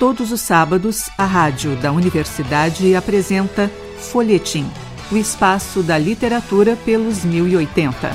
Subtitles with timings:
[0.00, 4.64] Todos os sábados, a rádio da universidade apresenta Folhetim,
[5.12, 8.08] o espaço da literatura pelos 1080.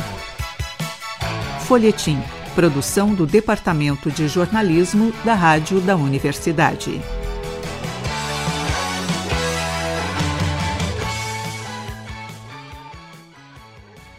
[1.67, 2.17] Folhetim,
[2.55, 6.99] produção do Departamento de Jornalismo da Rádio da Universidade.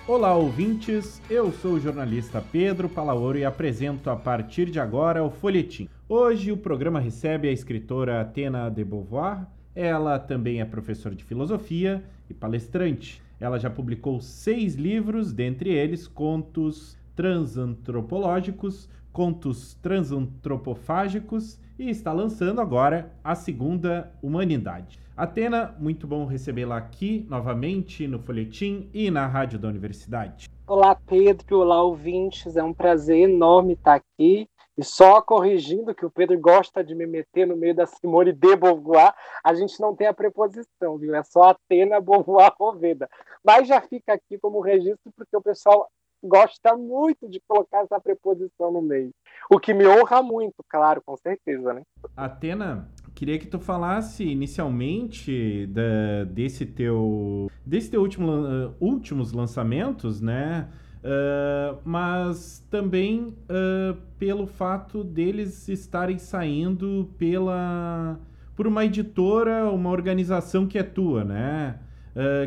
[0.06, 1.20] Olá, ouvintes.
[1.28, 5.88] Eu sou o jornalista Pedro Palaoro e apresento a partir de agora o Folhetim.
[6.08, 9.44] Hoje o programa recebe a escritora Atena de Beauvoir.
[9.74, 13.20] Ela também é professora de filosofia e palestrante.
[13.40, 23.12] Ela já publicou seis livros, dentre eles contos transantropológicos, contos transantropofágicos e está lançando agora
[23.24, 25.00] a segunda Humanidade.
[25.16, 30.48] Atena, muito bom recebê-la aqui novamente no Folhetim e na Rádio da Universidade.
[30.68, 31.58] Olá, Pedro.
[31.58, 32.56] Olá, ouvintes.
[32.56, 34.48] É um prazer enorme estar aqui.
[34.78, 38.56] E só corrigindo que o Pedro gosta de me meter no meio da Simone de
[38.56, 41.14] Beauvoir, a gente não tem a preposição, viu?
[41.14, 43.08] É só Atena Beauvoir Roveda.
[43.42, 45.88] Mas já fica aqui como registro, porque o pessoal
[46.22, 49.10] gosta muito de colocar essa preposição no meio.
[49.50, 51.82] O que me honra muito, claro, com certeza, né?
[52.16, 60.20] Atena, queria que tu falasse inicialmente da, desse teu desse teu último, uh, últimos lançamentos,
[60.20, 60.68] né?
[61.06, 68.18] Uh, mas também uh, pelo fato deles estarem saindo pela
[68.56, 71.78] por uma editora, uma organização que é tua, né?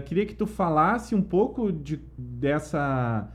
[0.06, 3.32] queria que tu falasse um pouco de, dessa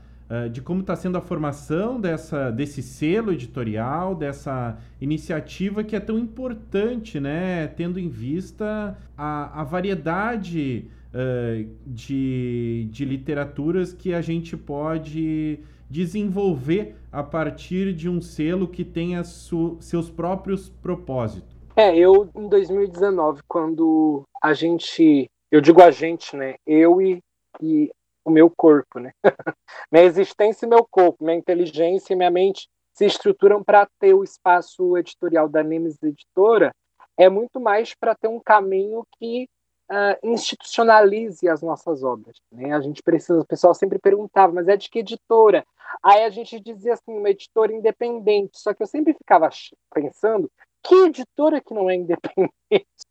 [0.51, 6.17] de como está sendo a formação dessa, desse selo editorial, dessa iniciativa que é tão
[6.17, 7.67] importante, né?
[7.67, 15.59] Tendo em vista a, a variedade uh, de, de literaturas que a gente pode
[15.89, 21.55] desenvolver a partir de um selo que tenha seus próprios propósitos.
[21.75, 26.55] É, eu em 2019, quando a gente, eu digo a gente, né?
[26.65, 27.19] Eu e,
[27.61, 27.91] e
[28.25, 29.13] o meu corpo, né?
[29.91, 34.23] minha existência e meu corpo, minha inteligência e minha mente se estruturam para ter o
[34.23, 36.73] espaço editorial da Nemes Editora,
[37.17, 39.47] é muito mais para ter um caminho que
[39.91, 42.37] uh, institucionalize as nossas obras.
[42.51, 42.73] Né?
[42.73, 45.65] A gente precisa, o pessoal sempre perguntava, mas é de que editora?
[46.01, 48.59] Aí a gente dizia assim, uma editora independente.
[48.59, 49.49] Só que eu sempre ficava
[49.93, 50.49] pensando,
[50.83, 53.04] que editora que não é independente?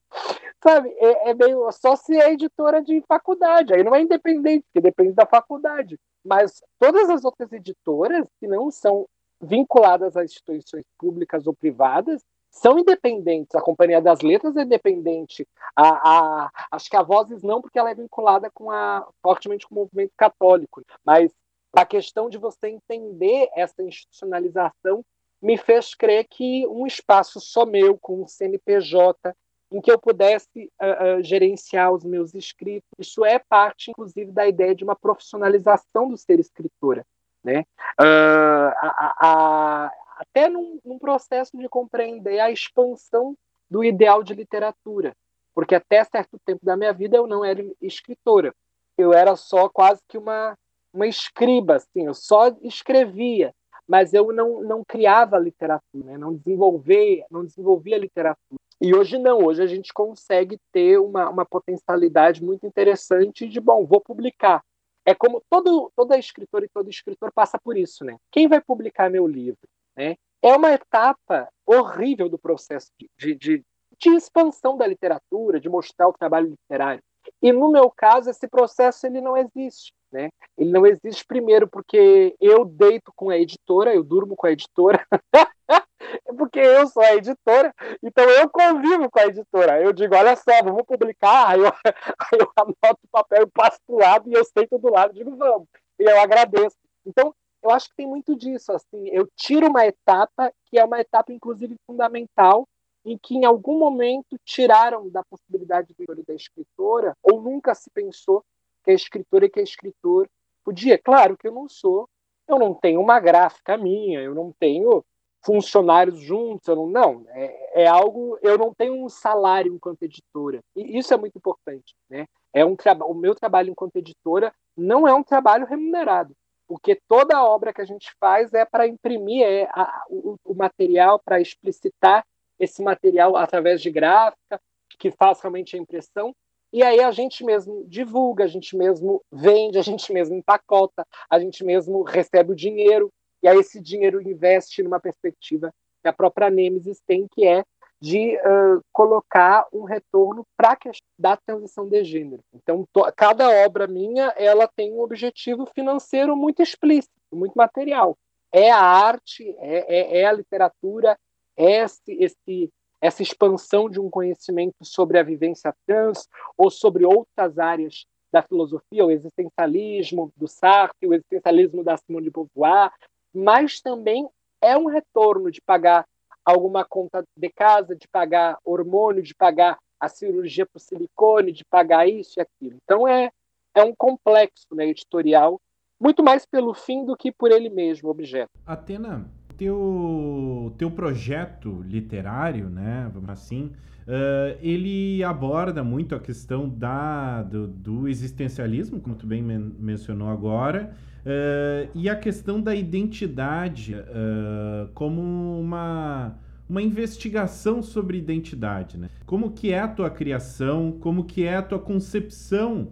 [0.66, 4.80] Sabe, é, é meio só se é editora de faculdade, aí não é independente, porque
[4.80, 6.00] depende da faculdade.
[6.24, 9.06] Mas todas as outras editoras que não são
[9.38, 13.54] vinculadas a instituições públicas ou privadas são independentes.
[13.54, 15.46] A Companhia das Letras é independente.
[15.76, 19.74] A, a, acho que a Vozes não, porque ela é vinculada com a, fortemente com
[19.74, 20.82] o movimento católico.
[21.04, 21.30] Mas
[21.74, 25.04] a questão de você entender essa institucionalização
[25.42, 29.34] me fez crer que um espaço só meu, com um CNPJ,
[29.74, 32.88] em que eu pudesse uh, uh, gerenciar os meus escritos.
[32.96, 37.04] Isso é parte, inclusive, da ideia de uma profissionalização do ser escritora.
[37.42, 37.64] Né?
[38.00, 43.36] Uh, a, a, até num, num, processo de compreender a expansão
[43.68, 45.12] do ideal de literatura,
[45.52, 48.54] porque até certo tempo da minha vida eu não era escritora,
[48.96, 50.56] eu era só quase que uma,
[50.92, 53.52] uma escriba, assim, eu só escrevia,
[53.88, 56.16] mas eu não, não criava literatura, né?
[56.16, 58.63] não desenvolvia, não desenvolvia literatura.
[58.80, 63.86] E hoje não, hoje a gente consegue ter uma, uma potencialidade muito interessante de, bom,
[63.86, 64.62] vou publicar.
[65.06, 68.16] É como todo, toda escritora e todo escritor passa por isso, né?
[68.32, 69.68] Quem vai publicar meu livro?
[69.96, 70.16] Né?
[70.42, 73.64] É uma etapa horrível do processo de, de,
[73.98, 77.02] de expansão da literatura, de mostrar o trabalho literário.
[77.40, 79.92] E no meu caso, esse processo ele não existe.
[80.14, 80.30] Né?
[80.56, 85.04] Ele não existe primeiro porque eu deito com a editora, eu durmo com a editora,
[86.38, 89.82] porque eu sou a editora, então eu convivo com a editora.
[89.82, 91.66] Eu digo, olha só, vamos publicar, aí eu,
[92.30, 95.34] aí eu anoto o papel e passo do lado e eu sento do lado digo,
[95.36, 95.66] vamos.
[95.98, 96.76] E eu agradeço.
[97.04, 101.00] Então, eu acho que tem muito disso, assim, eu tiro uma etapa que é uma
[101.00, 102.68] etapa, inclusive, fundamental,
[103.04, 108.44] em que em algum momento tiraram da possibilidade do da escritora, ou nunca se pensou
[108.84, 110.28] que a escritora e que a escritor
[110.64, 110.98] podia.
[110.98, 112.08] Claro que eu não sou,
[112.46, 115.04] eu não tenho uma gráfica minha, eu não tenho
[115.44, 120.60] funcionários juntos, eu não, não é, é, algo, eu não tenho um salário enquanto editora,
[120.74, 122.26] e isso é muito importante, né?
[122.52, 122.76] É um
[123.06, 126.34] o meu trabalho enquanto editora não é um trabalho remunerado,
[126.66, 131.20] porque toda obra que a gente faz é para imprimir é, a, o, o material,
[131.22, 132.24] para explicitar
[132.58, 134.60] esse material através de gráfica,
[134.98, 136.34] que faz realmente a impressão,
[136.74, 141.38] e aí a gente mesmo divulga, a gente mesmo vende, a gente mesmo empacota, a
[141.38, 145.72] gente mesmo recebe o dinheiro, e aí esse dinheiro investe numa perspectiva
[146.02, 147.62] que a própria Nemesis tem, que é
[148.00, 152.42] de uh, colocar um retorno para a questão da transição de gênero.
[152.52, 152.84] Então,
[153.16, 158.18] cada obra minha ela tem um objetivo financeiro muito explícito, muito material.
[158.52, 161.16] É a arte, é, é, é a literatura,
[161.56, 162.72] é esse, esse,
[163.04, 169.04] essa expansão de um conhecimento sobre a vivência trans ou sobre outras áreas da filosofia,
[169.04, 172.90] o existencialismo do Sartre, o existencialismo da Simone de Beauvoir,
[173.34, 174.26] mas também
[174.58, 176.06] é um retorno de pagar
[176.42, 181.64] alguma conta de casa, de pagar hormônio, de pagar a cirurgia para o silicone, de
[181.66, 182.78] pagar isso e aquilo.
[182.84, 183.30] Então é,
[183.74, 185.60] é um complexo né, editorial,
[186.00, 188.50] muito mais pelo fim do que por ele mesmo, o objeto.
[188.64, 193.70] Atena, teu, teu projeto literário, né, assim,
[194.06, 200.28] uh, ele aborda muito a questão da, do, do existencialismo, como tu bem men mencionou
[200.28, 200.92] agora,
[201.24, 206.36] uh, e a questão da identidade uh, como uma,
[206.68, 209.08] uma investigação sobre identidade, né?
[209.26, 212.88] Como que é a tua criação, como que é a tua concepção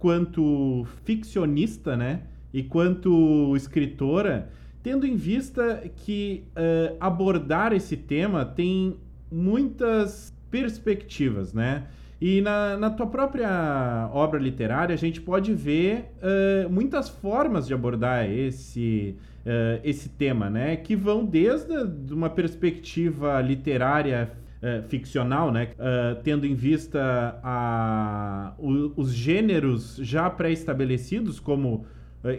[0.00, 2.22] quanto ficcionista, né?
[2.52, 4.50] E quanto escritora,
[4.82, 8.96] tendo em vista que uh, abordar esse tema tem
[9.30, 11.84] muitas perspectivas, né?
[12.20, 17.72] E na, na tua própria obra literária, a gente pode ver uh, muitas formas de
[17.72, 19.16] abordar esse,
[19.46, 20.76] uh, esse tema, né?
[20.76, 21.72] Que vão desde
[22.12, 24.32] uma perspectiva literária
[24.62, 25.68] uh, ficcional, né?
[26.22, 31.86] tendo em vista a, o, os gêneros já pré-estabelecidos, como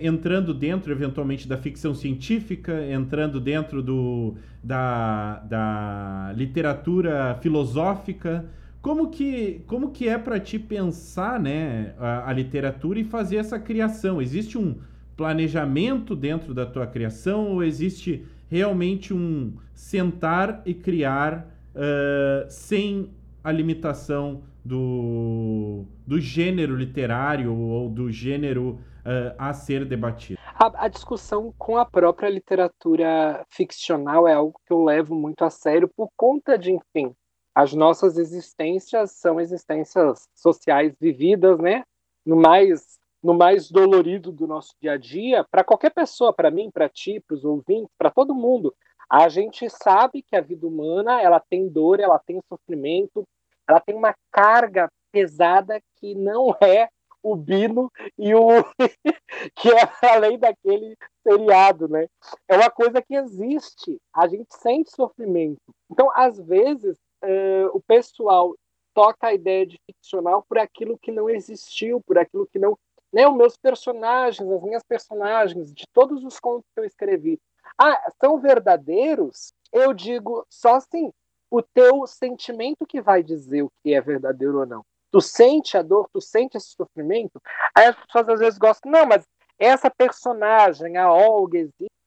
[0.02, 8.46] entrando dentro, eventualmente, da ficção científica, entrando dentro do, da, da literatura filosófica.
[8.82, 13.60] Como que, como que é para ti pensar né, a, a, literatura e fazer essa
[13.60, 14.22] criação?
[14.22, 14.76] Existe um
[15.18, 23.10] planejamento dentro da tua criação ou existe realmente um sentar e criar uh, sem
[23.44, 30.40] a limitação do, do gênero literário ou do gênero uh, a ser debatido?
[30.56, 35.50] A, a, discussão com a própria literatura ficcional é algo que eu levo muito a
[35.50, 37.16] sério por conta de, enfim,
[37.54, 41.84] as nossas existências são existências sociais vividas, né?
[42.26, 46.72] No mais no mais dolorido do nosso dia a dia, para qualquer pessoa, para mim,
[46.72, 48.74] para ti, para os ouvintes, para todo mundo.
[49.08, 53.24] A gente sabe que a vida humana ela tem dor, ela tem sofrimento,
[53.68, 56.90] ela tem uma carga pesada que não é
[57.24, 58.48] o Bino e o
[59.56, 62.08] que é além daquele seriado, né?
[62.48, 64.00] É uma coisa que existe.
[64.14, 65.62] A gente sente sofrimento.
[65.90, 68.56] Então, às vezes, uh, o pessoal
[68.94, 72.78] toca a ideia de ficcional por aquilo que não existiu, por aquilo que não,
[73.14, 73.28] né?
[73.28, 77.40] Os meus personagens, as minhas personagens, de todos os contos que eu escrevi,
[77.78, 79.54] ah, são verdadeiros?
[79.72, 81.12] Eu digo só assim,
[81.50, 85.82] o teu sentimento que vai dizer o que é verdadeiro ou não tu sente a
[85.82, 87.42] dor, tu sente esse sofrimento.
[87.76, 89.28] Aí as pessoas às vezes gostam, não, mas
[89.60, 91.60] essa personagem, a Olga,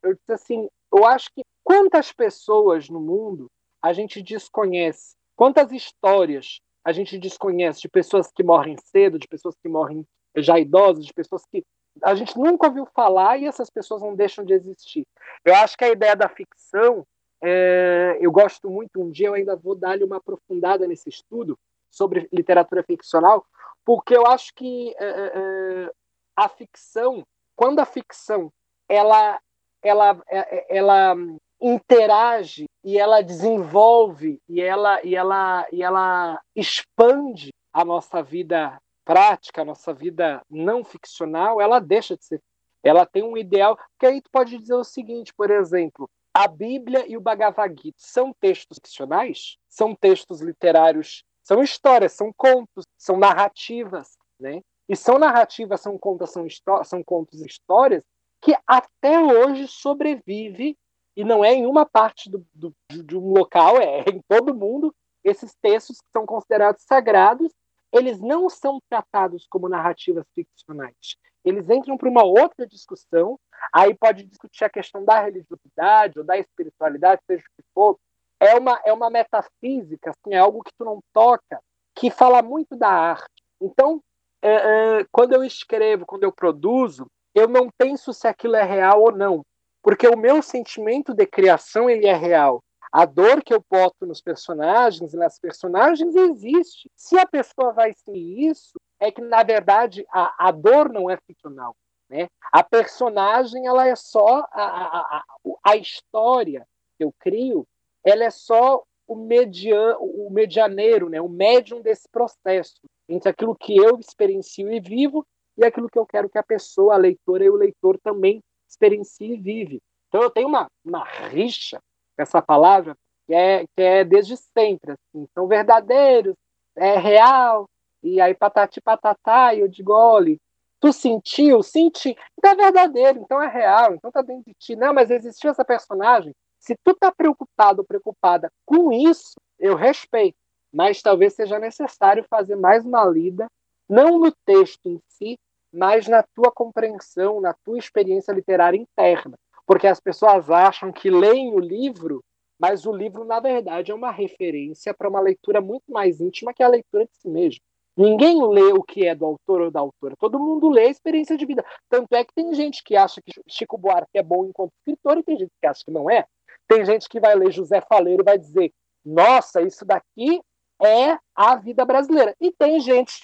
[0.02, 3.46] eu disse assim, eu acho que quantas pessoas no mundo
[3.82, 9.54] a gente desconhece, quantas histórias a gente desconhece de pessoas que morrem cedo, de pessoas
[9.62, 10.04] que morrem
[10.36, 11.62] já idosas, de pessoas que
[12.02, 15.06] a gente nunca ouviu falar e essas pessoas não deixam de existir.
[15.44, 17.06] Eu acho que a ideia da ficção,
[17.42, 21.56] é, eu gosto muito, um dia eu ainda vou dar-lhe uma aprofundada nesse estudo,
[21.94, 23.44] sobre literatura ficcional,
[23.84, 25.90] porque eu acho que é, é
[26.36, 27.24] a ficção,
[27.54, 28.52] quando a ficção
[28.88, 29.40] ela,
[29.82, 30.20] ela,
[30.68, 31.16] ela
[31.60, 39.62] interage e ela desenvolve e ela, e ela, e ela expande a nossa vida prática,
[39.62, 42.42] a nossa vida não ficcional, ela deixa de ser.
[42.82, 43.78] Ela tem um ideal.
[43.98, 47.98] Que aí tu pode dizer o seguinte, por exemplo, a Bíblia e o Bhagavad Gita
[47.98, 49.56] são textos ficcionais?
[49.68, 54.62] São textos literários são histórias, são contos, são narrativas, né?
[54.88, 56.46] E são narrativas, são contos, são,
[56.84, 58.02] são contos e histórias
[58.40, 60.76] que até hoje sobrevive
[61.16, 64.94] e não é em uma parte do, do, de um local, é em todo mundo.
[65.22, 67.52] Esses textos que são considerados sagrados,
[67.92, 71.16] eles não são tratados como narrativas ficcionais.
[71.44, 73.38] Eles entram para uma outra discussão,
[73.72, 77.98] aí pode discutir a questão da religiosidade ou da espiritualidade, seja o que for,
[78.44, 81.60] é uma, é uma metafísica, assim, é algo que tu não toca,
[81.94, 83.42] que fala muito da arte.
[83.60, 84.02] Então,
[84.42, 84.52] é,
[85.00, 89.12] é, quando eu escrevo, quando eu produzo, eu não penso se aquilo é real ou
[89.12, 89.42] não,
[89.82, 92.62] porque o meu sentimento de criação ele é real.
[92.92, 96.88] A dor que eu boto nos personagens, nas personagens, existe.
[96.94, 101.16] Se a pessoa vai ser isso, é que, na verdade, a, a dor não é
[101.16, 101.74] ficcional.
[102.08, 102.28] Né?
[102.52, 105.24] A personagem ela é só a, a, a,
[105.64, 107.66] a história que eu crio
[108.04, 113.76] ela é só o, median, o medianeiro, né, o médium desse processo, entre aquilo que
[113.76, 117.50] eu experiencio e vivo e aquilo que eu quero que a pessoa, a leitora e
[117.50, 119.80] o leitor também experiencie e vive.
[120.08, 121.78] Então eu tenho uma, uma rixa
[122.16, 122.96] com essa palavra
[123.26, 124.92] que é, que é desde sempre.
[124.92, 125.26] Assim.
[125.34, 126.34] São verdadeiros,
[126.76, 127.68] é real,
[128.02, 130.36] e aí patati patatá, e eu digo, olha,
[130.80, 131.62] tu sentiu?
[131.62, 132.16] Senti.
[132.38, 134.76] Então é verdadeiro, então é real, então tá dentro de ti.
[134.76, 136.34] Não, mas existiu essa personagem.
[136.64, 140.36] Se tu tá preocupado ou preocupada com isso, eu respeito.
[140.72, 143.46] Mas talvez seja necessário fazer mais uma lida,
[143.88, 145.38] não no texto em si,
[145.72, 149.34] mas na tua compreensão, na tua experiência literária interna.
[149.66, 152.22] Porque as pessoas acham que leem o livro
[152.58, 156.62] mas o livro, na verdade, é uma referência para uma leitura muito mais íntima que
[156.62, 157.60] a leitura de si mesmo.
[157.96, 161.36] Ninguém lê o que é do autor ou da autora, todo mundo lê a experiência
[161.36, 161.64] de vida.
[161.88, 165.22] Tanto é que tem gente que acha que Chico Buarque é bom enquanto escritor e
[165.22, 166.26] tem gente que acha que não é.
[166.68, 168.72] Tem gente que vai ler José Faleiro e vai dizer:
[169.04, 170.40] nossa, isso daqui
[170.82, 172.34] é a vida brasileira.
[172.40, 173.20] E tem gente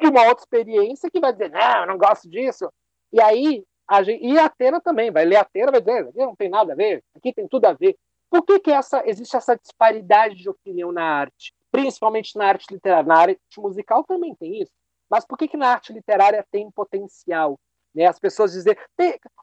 [0.00, 2.72] de uma outra experiência que vai dizer: não, eu não gosto disso.
[3.12, 6.18] E aí, a gente, e a Atena também vai ler a Atena vai dizer: aqui
[6.18, 7.96] não tem nada a ver, aqui tem tudo a ver.
[8.30, 11.54] Por que, que essa, existe essa disparidade de opinião na arte?
[11.70, 13.06] Principalmente na arte literária.
[13.06, 14.72] Na arte musical também tem isso.
[15.10, 17.58] Mas por que, que na arte literária tem potencial?
[17.94, 18.06] Né?
[18.06, 18.76] As pessoas dizem,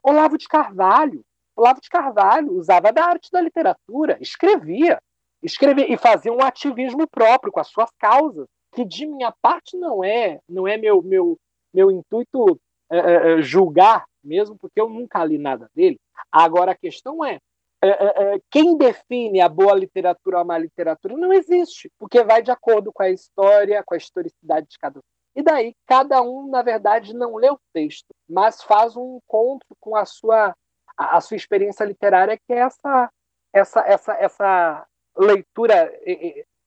[0.04, 1.24] Olavo de Carvalho,
[1.56, 5.00] Olavo de Carvalho usava da arte da literatura, escrevia,
[5.42, 10.04] escrevia e fazia um ativismo próprio com as suas causas, que de minha parte não
[10.04, 11.38] é, não é meu meu
[11.72, 12.60] meu intuito
[12.90, 15.98] é, é, julgar mesmo, porque eu nunca li nada dele.
[16.30, 17.38] Agora a questão é
[17.82, 22.50] é, quem define a boa literatura ou a má literatura não existe, porque vai de
[22.50, 25.02] acordo com a história, com a historicidade de cada um.
[25.34, 29.94] E daí, cada um, na verdade, não lê o texto, mas faz um encontro com
[29.94, 30.54] a sua,
[30.96, 33.10] a, a sua experiência literária, que é essa,
[33.52, 34.86] essa, essa, essa
[35.16, 35.92] leitura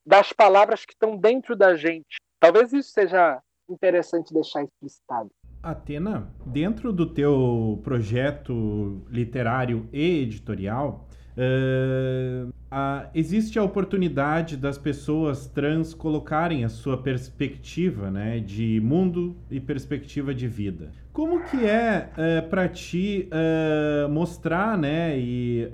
[0.04, 2.16] das palavras que estão dentro da gente.
[2.40, 5.30] Talvez isso seja interessante deixar explicitado.
[5.62, 11.06] Atena, dentro do teu projeto literário e editorial,
[11.36, 19.36] uh, a, existe a oportunidade das pessoas trans colocarem a sua perspectiva né, de mundo
[19.50, 20.92] e perspectiva de vida.
[21.12, 25.68] Como que é eh, para ti uh, mostrar né, e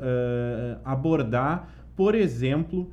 [0.84, 2.90] abordar, por exemplo,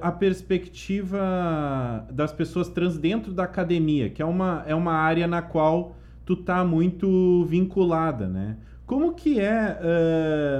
[0.00, 5.42] a perspectiva das pessoas trans dentro da academia, que é uma, é uma área na
[5.42, 8.56] qual tu tá muito vinculada, né?
[8.88, 9.78] Como que é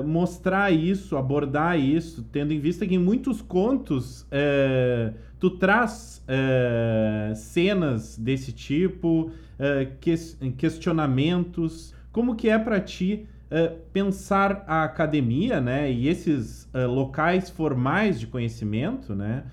[0.03, 6.25] uh, mostrar isso, abordar isso, tendo em vista que em muitos contos uh, tu traz
[6.25, 9.30] uh, cenas desse tipo,
[10.00, 10.14] que
[10.57, 11.95] questionamentos.
[12.12, 13.26] Como que é para ti
[13.92, 19.45] pensar a academia, né, e esses locais formais de conhecimento, né,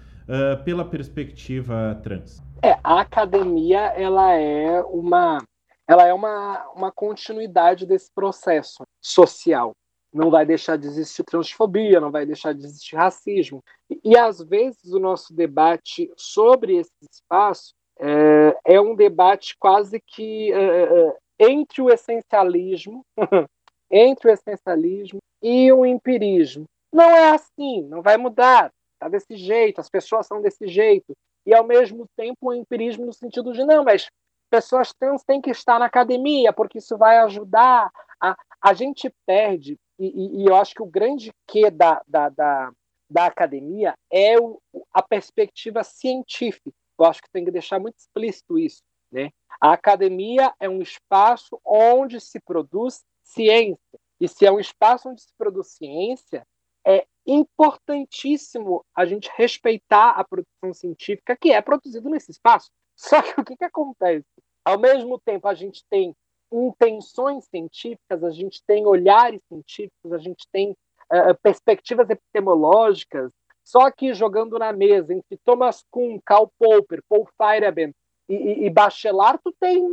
[0.63, 2.43] pela perspectiva trans?
[2.61, 5.39] É, a academia ela é uma
[5.87, 9.73] ela é uma, uma continuidade desse processo social.
[10.15, 13.61] Não vai deixar de existir transfobia, não vai deixar de existir racismo.
[14.01, 20.53] E, às vezes, o nosso debate sobre esse espaço é, é um debate quase que
[20.53, 23.05] é, é entre o essencialismo,
[23.91, 26.63] entre o essencialismo e o empirismo.
[26.93, 31.13] Não é assim, não vai mudar, está desse jeito, as pessoas são desse jeito.
[31.45, 34.07] E, ao mesmo tempo, o empirismo no sentido de, não, mas
[34.49, 37.91] pessoas trans têm que estar na academia, porque isso vai ajudar.
[38.21, 42.71] A, a gente perde, e, e eu acho que o grande que da, da, da,
[43.09, 44.61] da academia é o,
[44.93, 46.71] a perspectiva científica.
[46.97, 48.81] Eu acho que tem que deixar muito explícito isso.
[49.11, 49.31] Né?
[49.61, 53.99] A academia é um espaço onde se produz ciência.
[54.19, 56.45] E se é um espaço onde se produz ciência,
[56.85, 62.69] é importantíssimo a gente respeitar a produção científica que é produzida nesse espaço.
[62.95, 64.25] Só que o que, que acontece?
[64.63, 66.15] Ao mesmo tempo, a gente tem
[66.51, 73.31] intenções científicas, a gente tem olhares científicos, a gente tem uh, perspectivas epistemológicas,
[73.63, 77.93] só que jogando na mesa entre Thomas Kuhn, Karl Popper, Paul Feyerabend
[78.29, 79.83] e, e, e Bachelard, tu tem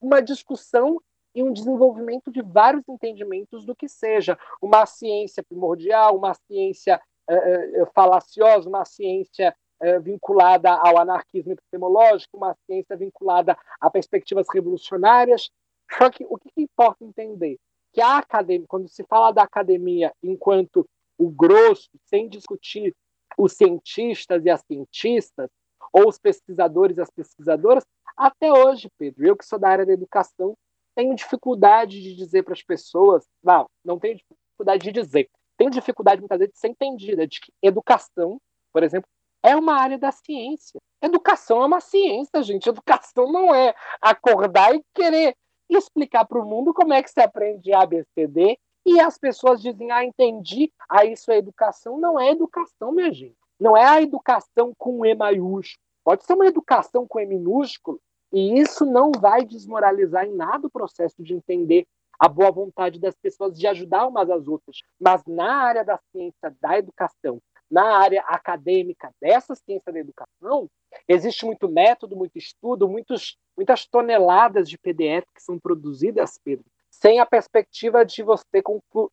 [0.00, 1.00] uma discussão
[1.34, 7.86] e um desenvolvimento de vários entendimentos do que seja uma ciência primordial, uma ciência uh,
[7.94, 9.54] falaciosa, uma ciência
[10.02, 15.50] vinculada ao anarquismo epistemológico, uma ciência vinculada a perspectivas revolucionárias.
[15.98, 17.58] Só que o que, importa entender?
[17.92, 22.94] Que a academia, quando se fala da academia enquanto o grosso, sem discutir
[23.38, 25.48] os cientistas e as cientistas,
[25.92, 27.84] ou os pesquisadores e as pesquisadoras,
[28.16, 30.56] até hoje, Pedro, eu que sou da área da educação,
[30.94, 36.20] tenho dificuldade de dizer para as pessoas, não, não tenho dificuldade de dizer, tenho dificuldade
[36.20, 38.40] muitas vezes de ser entendida de que educação
[38.74, 39.08] por exemplo,
[39.40, 40.80] é uma área da ciência.
[41.00, 42.68] Educação é uma ciência, gente.
[42.68, 43.72] Educação não é
[44.02, 45.36] acordar e querer
[45.68, 50.04] explicar para o mundo como é que se aprende ABCD e as pessoas dizem, ah,
[50.04, 51.98] entendi, ah, isso é educação.
[51.98, 53.36] Não é educação, minha gente.
[53.58, 55.82] Não é a educação com E maiúsculo.
[56.04, 57.98] Pode ser uma educação com E minúsculo,
[58.30, 61.86] e isso não vai desmoralizar em nada o processo de entender
[62.18, 64.82] a boa vontade das pessoas de ajudar umas às outras.
[65.00, 67.40] Mas na área da ciência, da educação,
[67.70, 70.68] na área acadêmica dessa ciência da educação,
[71.08, 77.18] existe muito método, muito estudo, muitos, muitas toneladas de PDF que são produzidas, Pedro, sem
[77.18, 78.62] a perspectiva de você,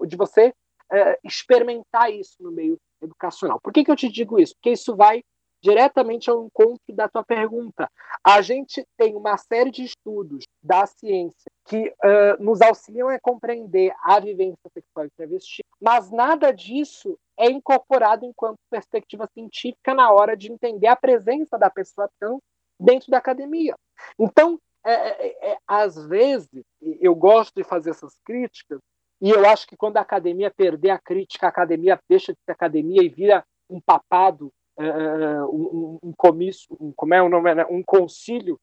[0.08, 0.54] de você
[0.92, 3.60] é, experimentar isso no meio educacional.
[3.62, 4.54] Por que, que eu te digo isso?
[4.56, 5.24] Porque isso vai
[5.62, 7.90] diretamente ao encontro da tua pergunta.
[8.24, 13.94] A gente tem uma série de estudos da ciência que uh, nos auxiliam a compreender
[14.04, 20.38] a vivência sexual e travesti, mas nada disso é incorporado enquanto perspectiva científica na hora
[20.38, 22.40] de entender a presença da pessoa trans
[22.80, 23.76] dentro da academia.
[24.18, 26.50] Então, é, é, é, às vezes,
[27.00, 28.80] eu gosto de fazer essas críticas,
[29.22, 32.52] e eu acho que quando a academia perder a crítica, a academia deixa de ser
[32.52, 37.66] academia e vira um papado uh, um, um, comício, um, como é o nome, né?
[37.70, 38.60] um concílio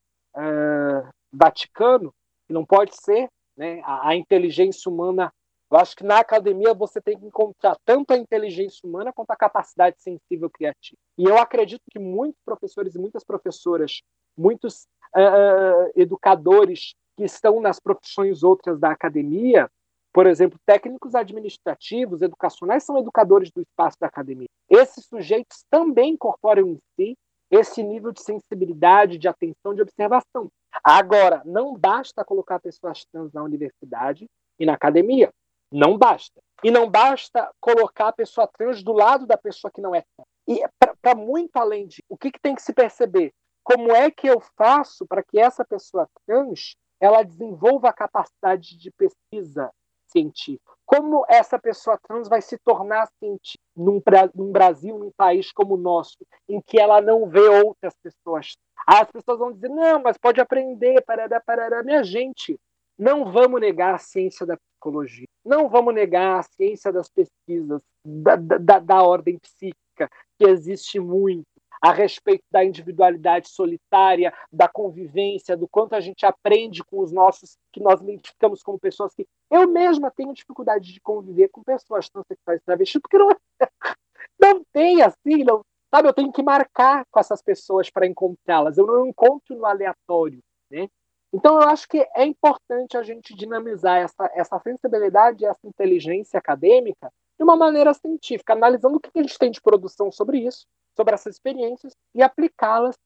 [1.32, 2.12] vaticano,
[2.46, 3.80] que não pode ser, né?
[3.84, 5.32] A, a, inteligência humana.
[5.70, 9.36] Eu acho que na academia você tem que encontrar tanto a inteligência humana quanto a
[9.36, 10.98] capacidade sensível criativa.
[11.16, 14.00] E eu acredito que muitos professores e muitas professoras,
[14.36, 19.68] muitos uh, educadores que estão nas profissões outras da academia,
[20.12, 24.48] por exemplo, técnicos administrativos, educacionais, são educadores do espaço da academia.
[24.70, 27.16] Esses sujeitos também incorporam em si
[27.50, 30.50] esse nível de sensibilidade, de atenção, de observação.
[30.82, 34.26] Agora, não basta colocar pessoas trans na universidade
[34.58, 35.30] e na academia.
[35.70, 36.40] Não basta.
[36.64, 40.28] E não basta colocar a pessoa trans do lado da pessoa que não é trans.
[40.46, 40.64] E
[41.00, 43.32] para muito além de o que, que tem que se perceber?
[43.62, 48.90] Como é que eu faço para que essa pessoa trans ela desenvolva a capacidade de
[48.90, 49.70] pesquisa,
[50.10, 50.76] científico.
[50.84, 54.02] Como essa pessoa trans vai se tornar científica num,
[54.34, 56.16] num Brasil, num país como o nosso,
[56.48, 58.56] em que ela não vê outras pessoas?
[58.86, 61.82] As pessoas vão dizer, não, mas pode aprender, parará, parará.
[61.82, 62.58] Minha gente,
[62.98, 68.36] não vamos negar a ciência da psicologia, não vamos negar a ciência das pesquisas, da,
[68.36, 71.46] da, da ordem psíquica, que existe muito
[71.80, 77.56] a respeito da individualidade solitária, da convivência, do quanto a gente aprende com os nossos,
[77.72, 79.26] que nós identificamos como pessoas que.
[79.50, 83.28] Eu mesma tenho dificuldade de conviver com pessoas transexuais travestis, porque não,
[84.40, 85.62] não tem assim, não,
[85.94, 86.08] sabe?
[86.08, 90.88] Eu tenho que marcar com essas pessoas para encontrá-las, eu não encontro no aleatório, né?
[91.32, 97.12] Então, eu acho que é importante a gente dinamizar essa, essa sensibilidade, essa inteligência acadêmica
[97.36, 101.14] de uma maneira científica, analisando o que a gente tem de produção sobre isso, sobre
[101.14, 102.96] essas experiências e aplicá-las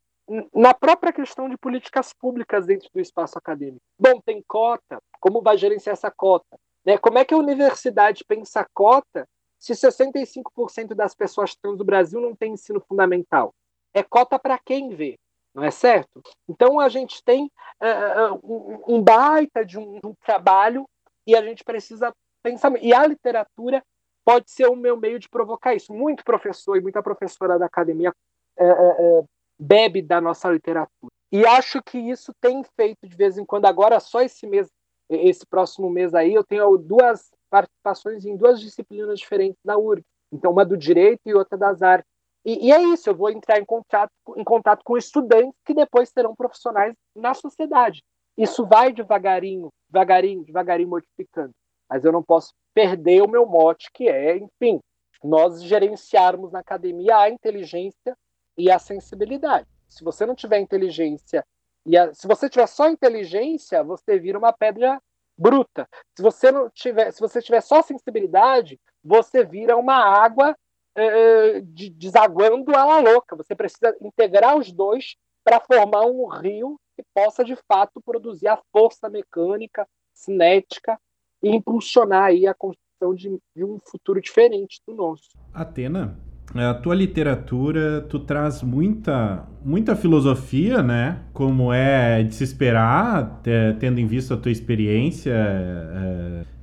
[0.55, 3.83] na própria questão de políticas públicas dentro do espaço acadêmico.
[3.99, 6.59] Bom, tem cota, como vai gerenciar essa cota?
[6.85, 6.97] Né?
[6.97, 12.21] Como é que a universidade pensa a cota se 65% das pessoas trans do Brasil
[12.21, 13.53] não têm ensino fundamental?
[13.93, 15.19] É cota para quem vê,
[15.55, 16.23] não é certo?
[16.49, 20.87] Então a gente tem uh, um, baita de um, um trabalho
[21.27, 22.13] e a gente precisa
[22.43, 22.73] pensar.
[22.83, 23.83] E a literatura
[24.25, 25.93] pode ser o meu meio de provocar isso.
[25.93, 28.13] Muito professor e muita professora da academia
[28.57, 29.25] é, é,
[29.59, 31.13] bebe da nossa literatura.
[31.31, 33.67] E acho que isso tem feito de vez em quando.
[33.67, 34.69] Agora, só esse mês,
[35.09, 40.05] esse próximo mês aí, eu tenho duas participações em duas disciplinas diferentes da URG.
[40.33, 42.12] Então, uma do direito e outra das artes.
[42.45, 46.09] E, e, é isso, eu vou entrar em contato, em contato com estudantes que depois
[46.09, 48.03] serão profissionais na sociedade.
[48.37, 51.53] Isso vai devagarinho, devagarinho, devagarinho modificando.
[51.89, 54.81] Mas eu não posso perder o meu mote, que é, enfim,
[55.23, 58.17] nós gerenciarmos na academia a inteligência
[58.57, 59.69] e a sensibilidade.
[59.89, 61.45] Se você não tiver inteligência
[61.85, 65.01] e a, se você tiver só inteligência, você vira uma pedra
[65.37, 65.89] bruta.
[66.17, 70.57] Se você não tiver, se você tiver só sensibilidade, você vira uma água
[70.99, 73.37] uh, de, desaguando a la louca.
[73.37, 78.59] Você precisa integrar os dois para formar um rio que possa de fato produzir a
[78.71, 80.99] força mecânica, cinética
[81.43, 85.31] e impulsionar aí a construção de, de um futuro diferente do nosso.
[85.53, 86.17] Atena,
[86.55, 91.23] a tua literatura, tu traz muita, muita filosofia, né?
[91.33, 93.41] Como é de se esperar,
[93.81, 95.33] tendo em vista a tua experiência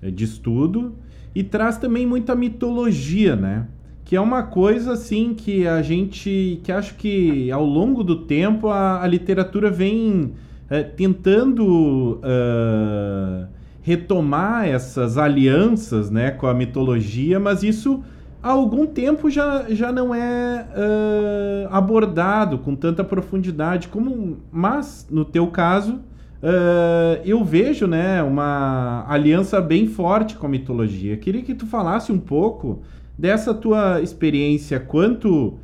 [0.02, 0.96] é, de estudo,
[1.34, 3.68] e traz também muita mitologia, né?
[4.10, 8.67] Que é uma coisa assim que a gente, que acho que ao longo do tempo
[8.67, 10.34] a, a literatura vem
[10.67, 13.48] é, tentando uh,
[13.84, 18.04] retomar essas alianças né, com a mitologia, mas isso
[18.41, 25.24] há algum tempo já, já não é uh, abordado com tanta profundidade como mas no
[25.24, 26.00] teu caso
[26.41, 31.15] uh, eu vejo né uma aliança bem forte com a mitologia.
[31.15, 32.82] Queria que tu falasse um pouco
[33.19, 35.60] dessa tua experiência quanto uh,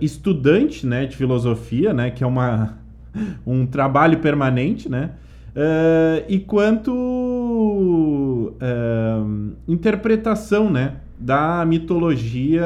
[0.00, 2.78] estudante né de filosofia né que é uma
[3.46, 5.10] um trabalho permanente né
[6.30, 8.54] e quanto
[9.68, 12.64] interpretação né da mitologia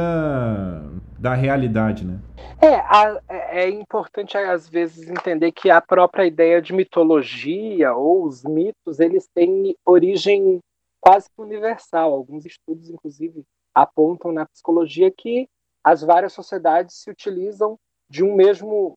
[1.18, 2.18] da realidade, né?
[2.60, 8.24] É, a, é, é importante às vezes entender que a própria ideia de mitologia ou
[8.24, 10.60] os mitos, eles têm origem
[11.00, 12.12] quase que universal.
[12.12, 13.44] Alguns estudos, inclusive,
[13.76, 15.46] apontam na psicologia que
[15.84, 18.96] as várias sociedades se utilizam de um mesmo,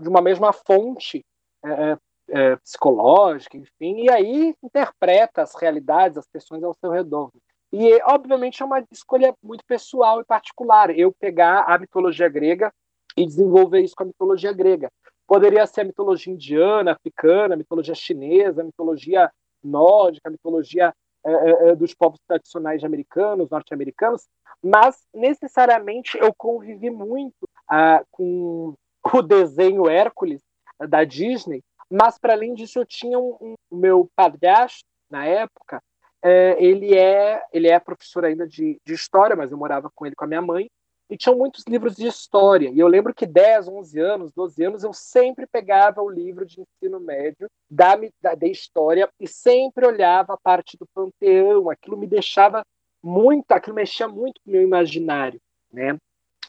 [0.00, 1.22] de uma mesma fonte
[1.62, 1.98] é, é,
[2.30, 7.30] é psicológica, enfim, e aí interpreta as realidades, as questões ao seu redor.
[7.70, 10.96] E, obviamente, é uma escolha muito pessoal e particular.
[10.96, 12.72] Eu pegar a mitologia grega
[13.16, 14.88] e desenvolver isso com a mitologia grega.
[15.26, 19.30] Poderia ser a mitologia indiana, africana, a mitologia chinesa, a mitologia
[19.62, 20.94] nórdica, a mitologia
[21.26, 24.28] é, é, é, dos povos tradicionais americanos, norte-americanos,
[24.62, 28.74] mas necessariamente eu convivi muito ah, com
[29.12, 30.42] o desenho Hércules
[30.88, 35.82] da Disney, mas para além disso eu tinha um, um meu padrasto na época
[36.24, 40.16] é, ele é ele é professor ainda de, de história, mas eu morava com ele
[40.16, 40.70] com a minha mãe
[41.08, 42.70] e tinham muitos livros de história.
[42.70, 46.60] E eu lembro que 10, 11 anos, 12 anos, eu sempre pegava o livro de
[46.60, 51.68] ensino médio da, da, da história e sempre olhava a parte do panteão.
[51.68, 52.64] Aquilo me deixava
[53.02, 55.40] muito, aquilo mexia muito com o meu imaginário,
[55.70, 55.98] né?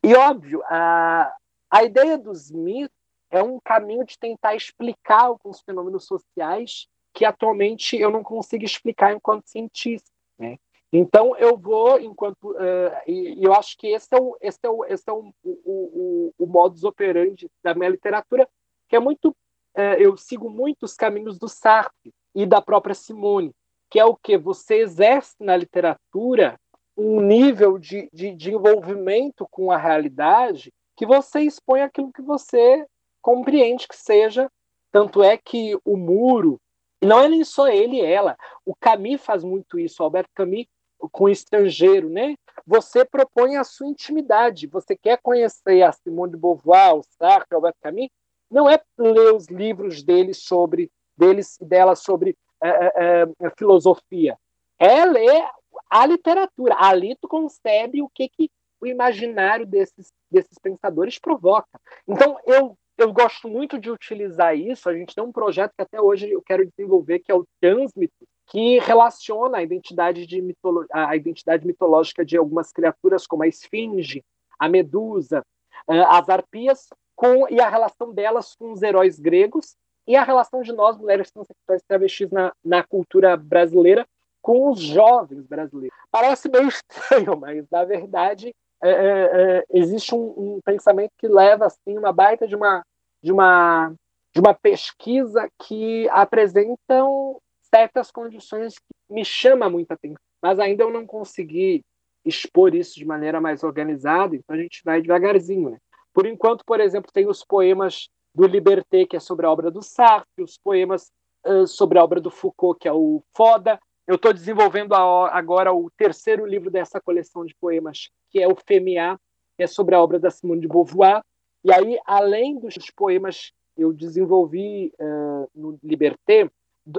[0.02, 1.36] E óbvio, a,
[1.70, 2.96] a ideia dos mitos
[3.30, 9.14] é um caminho de tentar explicar alguns fenômenos sociais que atualmente eu não consigo explicar
[9.14, 10.10] enquanto cientista.
[10.38, 10.58] Né?
[10.98, 14.70] Então eu vou enquanto uh, e, e, eu acho que esse é o esse é
[14.70, 18.48] o esse é o, o, o, o modus operandi da minha literatura
[18.88, 19.32] que é muito
[19.78, 23.52] uh, eu sigo muito os caminhos do Sartre e da própria Simone
[23.90, 26.58] que é o que você exerce na literatura
[26.96, 32.86] um nível de, de, de envolvimento com a realidade que você expõe aquilo que você
[33.22, 34.50] compreende que seja
[34.94, 36.58] tanto é que o muro
[37.04, 38.38] não é nem só ele e ela.
[38.66, 40.66] O Camus faz muito isso, o Alberto Camus
[41.12, 42.36] com o estrangeiro, né?
[42.66, 44.68] Você propõe a sua intimidade.
[44.68, 48.10] Você quer conhecer a Simone de Beauvoir, o Sartre, o Alberto Camus?
[48.50, 54.38] Não é ler os livros deles sobre deles e dela sobre é, é, filosofia.
[54.78, 55.48] É ler
[55.90, 56.76] a literatura.
[56.78, 58.50] Ali tu concebe o que, que
[58.82, 61.80] o imaginário desses, desses pensadores provoca.
[62.08, 64.88] Então eu eu gosto muito de utilizar isso.
[64.88, 68.26] A gente tem um projeto que até hoje eu quero desenvolver, que é o Transmito,
[68.48, 74.24] que relaciona a identidade, de mitolo a identidade mitológica de algumas criaturas, como a esfinge,
[74.60, 75.44] a medusa,
[75.88, 79.76] as arpias, com, e a relação delas com os heróis gregos,
[80.08, 84.06] e a relação de nós, mulheres transexuais travestis, na, na cultura brasileira,
[84.42, 85.98] com os jovens brasileiros.
[86.12, 88.54] Parece meio estranho, mas na verdade
[88.84, 92.84] é, é, é, existe um, um, pensamento que leva assim uma baita de uma
[93.24, 93.92] de uma
[94.32, 97.42] de uma pesquisa que apresentam
[97.74, 101.84] certas condições que me chama muita atenção, mas ainda eu não consegui
[102.24, 105.78] expor isso de maneira mais organizada, então a gente vai devagarzinho, né?
[106.14, 109.82] Por enquanto, por exemplo, tem os poemas do Liberté, que é sobre a obra do
[109.82, 111.12] Sartre, os poemas
[111.46, 115.90] uh, sobre a obra do Foucault, que é o Foda, eu estou desenvolvendo agora o
[115.98, 119.18] terceiro livro dessa coleção de poemas, que é o Femiá,
[119.58, 121.24] que é sobre a obra da Simone de Beauvoir.
[121.64, 126.50] E aí, além dos poemas eu desenvolvi uh, no Liberté,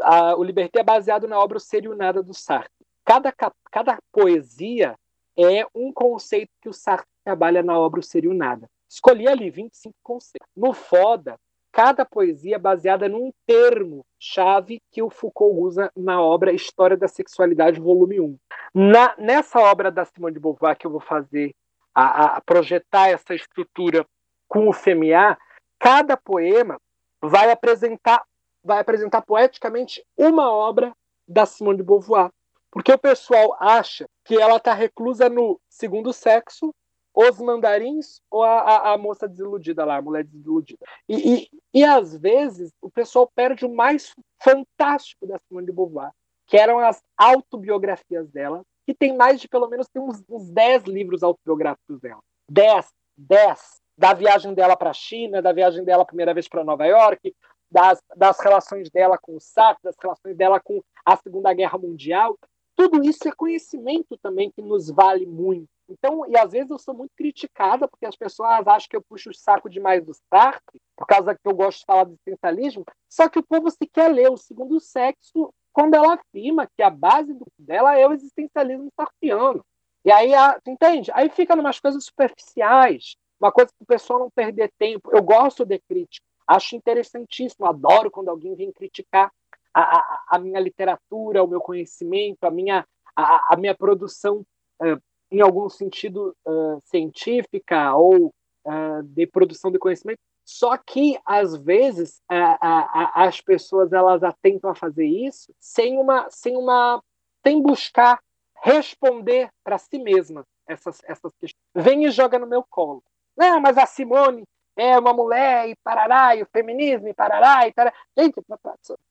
[0.03, 2.70] a, o Liberté é baseado na obra O Ser e o Nada do Sartre.
[3.05, 3.33] Cada,
[3.70, 4.96] cada poesia
[5.37, 8.68] é um conceito que o Sartre trabalha na obra O Ser e o Nada.
[8.88, 10.49] Escolhi ali 25 conceitos.
[10.57, 11.37] No Foda,
[11.72, 18.20] cada poesia baseada num termo-chave que o Foucault usa na obra História da Sexualidade, volume
[18.20, 18.38] 1.
[18.75, 21.55] Na, nessa obra da Simone de Beauvoir que eu vou fazer,
[21.94, 24.07] a, a projetar essa estrutura
[24.46, 25.37] com o Femiá,
[25.79, 26.79] cada poema
[27.22, 28.22] vai apresentar,
[28.66, 30.92] vai apresentar poeticamente uma obra
[31.26, 32.31] da Simone de Beauvoir.
[32.70, 36.74] Porque o pessoal acha que ela está reclusa no segundo sexo
[37.14, 40.85] os mandarins ou a, a, a, moça desiludida lá, a mulher desiludida.
[41.09, 46.11] E, e, e, às vezes o pessoal perde o mais fantástico da Simone de Beauvoir,
[46.46, 50.83] que eram as autobiografias dela, que tem mais de pelo menos tem uns, uns 10
[50.85, 52.20] livros autobiográficos dela.
[52.50, 53.81] 10, 10.
[53.96, 57.35] Da viagem dela para a China, da viagem dela a primeira vez para Nova York,
[57.70, 62.38] das, das relações dela com o Sartre, das relações dela com a Segunda Guerra Mundial.
[62.74, 66.94] Tudo isso é conhecimento também que nos vale muito Então, e às vezes eu sou
[66.94, 71.07] muito criticada porque as pessoas acham que eu puxo o saco demais do Sartre, por
[71.07, 74.31] causa que eu gosto de falar do existencialismo, só que o povo se quer ler
[74.31, 79.64] o segundo sexo quando ela afirma que a base dela é o existencialismo sartriano.
[80.05, 81.11] E aí, a, entende?
[81.12, 85.11] Aí fica umas coisas superficiais, uma coisa que o pessoal não perder tempo.
[85.12, 89.30] Eu gosto de crítica, acho interessantíssimo, adoro quando alguém vem criticar
[89.74, 94.46] a, a, a minha literatura, o meu conhecimento, a minha, a, a minha produção
[94.80, 98.32] uh, em algum sentido uh, científica ou
[98.64, 100.18] uh, de produção de conhecimento.
[100.48, 107.02] Só que às vezes as pessoas elas atentam a fazer isso sem uma sem uma
[107.44, 108.20] sem buscar
[108.62, 111.61] responder para si mesma essas essas questões.
[111.74, 113.02] Vem e joga no meu colo.
[113.37, 114.44] Não, mas a Simone
[114.76, 117.94] é uma mulher e parará, e o feminismo e parará e tarará.
[118.16, 118.34] Gente,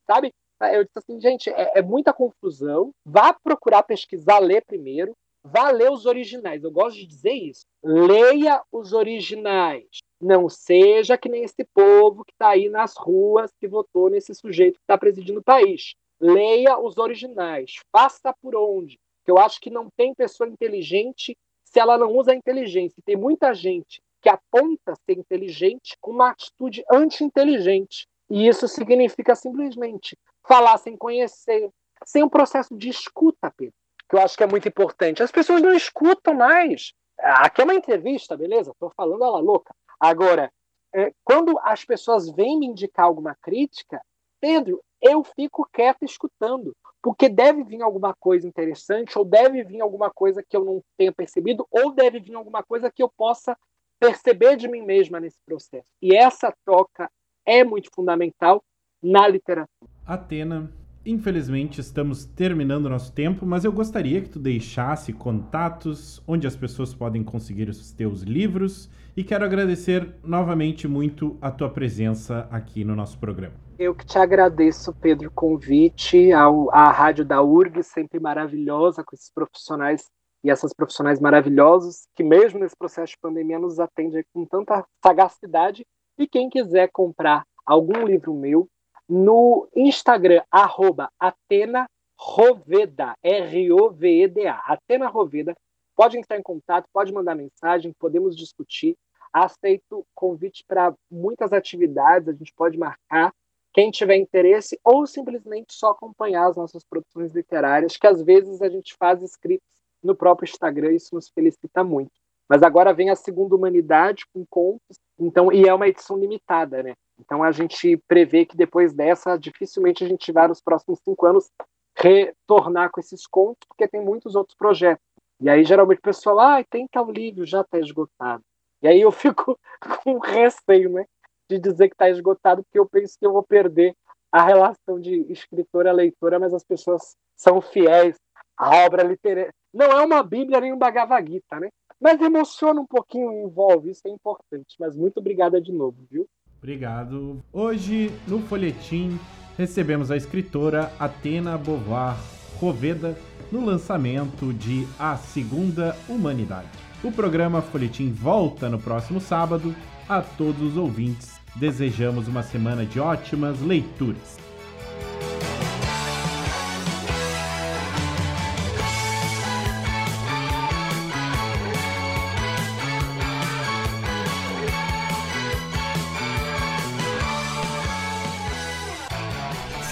[0.05, 0.33] sabe?
[0.71, 2.91] Eu disse assim, gente, é, é muita confusão.
[3.05, 5.13] Vá procurar pesquisar, ler primeiro
[5.47, 6.63] Vá ler os originais.
[6.63, 7.65] Eu gosto de dizer isso.
[7.83, 9.99] Leia os originais.
[10.19, 14.77] Não seja que nem esse povo que está aí nas ruas que votou nesse sujeito
[14.77, 15.93] que está presidindo o país.
[16.19, 17.75] Leia os originais.
[17.91, 18.97] Faça por onde.
[19.27, 23.03] Eu acho que não tem pessoa inteligente se ela não usa a inteligência.
[23.05, 28.07] Tem muita gente que aponta ser inteligente com uma atitude anti-inteligente.
[28.27, 31.69] E isso significa simplesmente falar sem conhecer,
[32.03, 33.75] sem um processo de escuta, Pedro
[34.07, 35.23] que eu acho que é muito importante.
[35.23, 36.93] As pessoas não escutam mais.
[37.17, 38.69] Aqui é uma entrevista, beleza?
[38.69, 39.73] Estou falando ela louca.
[39.99, 40.51] Agora,
[40.93, 43.99] é, quando as pessoas vêm me indicar alguma crítica,
[44.39, 50.11] Pedro, eu fico quieto escutando, porque deve vir alguma coisa interessante, ou deve vir alguma
[50.11, 53.57] coisa que eu não tenha percebido, ou deve vir alguma coisa que eu possa
[54.05, 55.89] perceber de mim mesma nesse processo.
[56.01, 57.09] E essa troca
[57.45, 58.63] é muito fundamental
[59.01, 59.91] na literatura.
[60.05, 60.71] Atena,
[61.07, 66.95] Infelizmente, estamos terminando nosso tempo, mas eu gostaria que tu deixasse contatos onde as pessoas
[66.95, 72.95] podem conseguir os teus livros e quero agradecer novamente muito a tua presença aqui no
[72.95, 73.53] nosso programa.
[73.77, 79.15] Eu que te agradeço, Pedro, o convite ao, à Rádio da URG, sempre maravilhosa, com
[79.15, 80.09] esses profissionais
[80.45, 85.83] e essas profissionais maravilhosos, que mesmo nesse processo de pandemia nos atendem com tanta sagacidade.
[86.19, 88.69] E quem quiser comprar algum livro meu,
[89.09, 95.55] no Instagram, arroba Atena Roveda, R-O-V-E-D-A, Atena Roveda.
[95.95, 98.95] Pode entrar em contato, pode mandar mensagem, podemos discutir.
[99.33, 103.33] Aceito convite para muitas atividades, a gente pode marcar.
[103.73, 108.69] Quem tiver interesse, ou simplesmente só acompanhar as nossas produções literárias, que às vezes a
[108.69, 109.74] gente faz escritos
[110.05, 112.11] no próprio Instagram, isso nos felicita muito.
[112.47, 116.93] Mas agora vem a segunda humanidade com contos, então e é uma edição limitada, né?
[117.19, 121.49] Então a gente prevê que depois dessa, dificilmente a gente vai nos próximos cinco anos
[121.97, 125.03] retornar com esses contos, porque tem muitos outros projetos.
[125.41, 128.43] E aí geralmente o pessoal, ah, tem tal livro, já está esgotado.
[128.81, 129.57] E aí eu fico
[130.03, 131.05] com receio, né?
[131.49, 133.95] De dizer que está esgotado, porque eu penso que eu vou perder
[134.31, 138.17] a relação de escritora-leitora, mas as pessoas são fiéis
[138.57, 139.53] à obra literária.
[139.75, 141.67] Não é uma Bíblia nem um Bhagavad Gita, né?
[141.99, 144.77] Mas emociona um pouquinho, envolve, isso é importante.
[144.79, 146.25] Mas muito obrigada de novo, viu?
[146.59, 147.43] Obrigado.
[147.51, 149.19] Hoje, no Folhetim,
[149.57, 152.17] recebemos a escritora Atena Bovar
[152.57, 153.17] Roveda
[153.51, 156.69] no lançamento de A Segunda Humanidade.
[157.03, 159.75] O programa Folhetim volta no próximo sábado.
[160.07, 164.44] A todos os ouvintes, desejamos uma semana de ótimas leituras.